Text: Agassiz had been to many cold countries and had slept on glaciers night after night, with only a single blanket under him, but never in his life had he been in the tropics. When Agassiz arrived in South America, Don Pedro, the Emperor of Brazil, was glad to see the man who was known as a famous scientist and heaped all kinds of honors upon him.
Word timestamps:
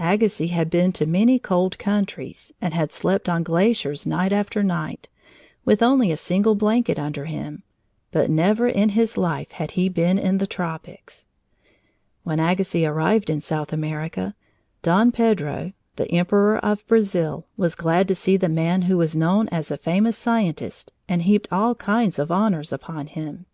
Agassiz 0.00 0.50
had 0.50 0.70
been 0.70 0.90
to 0.90 1.06
many 1.06 1.38
cold 1.38 1.78
countries 1.78 2.52
and 2.60 2.74
had 2.74 2.90
slept 2.90 3.28
on 3.28 3.44
glaciers 3.44 4.06
night 4.06 4.32
after 4.32 4.64
night, 4.64 5.08
with 5.64 5.84
only 5.84 6.10
a 6.10 6.16
single 6.16 6.56
blanket 6.56 6.98
under 6.98 7.26
him, 7.26 7.62
but 8.10 8.28
never 8.28 8.66
in 8.66 8.88
his 8.88 9.16
life 9.16 9.52
had 9.52 9.70
he 9.78 9.88
been 9.88 10.18
in 10.18 10.38
the 10.38 10.48
tropics. 10.48 11.28
When 12.24 12.40
Agassiz 12.40 12.84
arrived 12.84 13.30
in 13.30 13.40
South 13.40 13.72
America, 13.72 14.34
Don 14.82 15.12
Pedro, 15.12 15.72
the 15.94 16.10
Emperor 16.10 16.58
of 16.58 16.84
Brazil, 16.88 17.46
was 17.56 17.76
glad 17.76 18.08
to 18.08 18.16
see 18.16 18.36
the 18.36 18.48
man 18.48 18.82
who 18.82 18.96
was 18.96 19.14
known 19.14 19.46
as 19.50 19.70
a 19.70 19.76
famous 19.78 20.18
scientist 20.18 20.92
and 21.08 21.22
heaped 21.22 21.46
all 21.52 21.76
kinds 21.76 22.18
of 22.18 22.32
honors 22.32 22.72
upon 22.72 23.06
him. 23.06 23.46